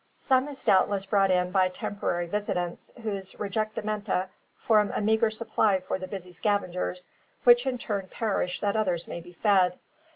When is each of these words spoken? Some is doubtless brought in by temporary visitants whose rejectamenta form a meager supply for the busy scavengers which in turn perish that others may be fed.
Some 0.13 0.47
is 0.47 0.63
doubtless 0.63 1.05
brought 1.05 1.29
in 1.29 1.51
by 1.51 1.67
temporary 1.67 2.25
visitants 2.25 2.89
whose 3.03 3.33
rejectamenta 3.33 4.29
form 4.57 4.91
a 4.95 4.99
meager 4.99 5.29
supply 5.29 5.79
for 5.79 5.99
the 5.99 6.07
busy 6.07 6.31
scavengers 6.31 7.07
which 7.43 7.67
in 7.67 7.77
turn 7.77 8.07
perish 8.07 8.61
that 8.61 8.75
others 8.75 9.07
may 9.07 9.21
be 9.21 9.33
fed. 9.33 9.77